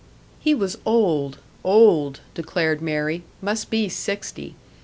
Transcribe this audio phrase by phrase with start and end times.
[0.39, 4.55] He was old, old, declared Mary must be sixty.